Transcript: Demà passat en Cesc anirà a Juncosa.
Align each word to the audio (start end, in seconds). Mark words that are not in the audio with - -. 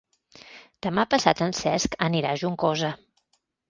Demà 0.85 1.05
passat 1.13 1.45
en 1.49 1.55
Cesc 1.61 2.01
anirà 2.09 2.35
a 2.35 2.43
Juncosa. 2.45 2.95